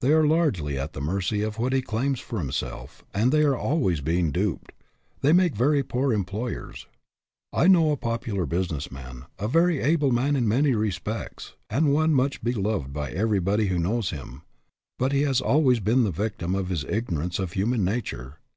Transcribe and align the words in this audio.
They 0.00 0.10
are 0.12 0.26
largely 0.26 0.76
at 0.76 0.94
the 0.94 1.00
mercy 1.00 1.42
of 1.42 1.56
what 1.56 1.72
he 1.72 1.80
claims 1.80 2.18
for 2.18 2.40
himself, 2.40 3.04
and 3.14 3.30
they 3.30 3.42
are 3.42 3.56
always 3.56 4.00
being 4.00 4.32
duped. 4.32 4.72
They 5.20 5.32
make 5.32 5.54
very 5.54 5.84
poor 5.84 6.12
employers. 6.12 6.88
I 7.52 7.68
know 7.68 7.92
a 7.92 7.96
popular 7.96 8.46
business 8.46 8.90
man, 8.90 9.26
a 9.38 9.46
very 9.46 9.78
able 9.78 10.10
man 10.10 10.34
in 10.34 10.48
many 10.48 10.74
respects, 10.74 11.54
and 11.70 11.92
one 11.94 12.14
much 12.14 12.42
beloved 12.42 12.92
by 12.92 13.12
everybody 13.12 13.66
who 13.68 13.78
knows 13.78 14.10
him, 14.10 14.42
but 14.98 15.12
he 15.12 15.22
has 15.22 15.40
al 15.40 15.62
ways 15.62 15.78
been 15.78 16.02
the 16.02 16.10
victim 16.10 16.56
of 16.56 16.68
his 16.68 16.82
ignorance 16.86 17.38
of 17.38 17.52
hu 17.52 17.64
man 17.66 17.84
nature. 17.84 18.38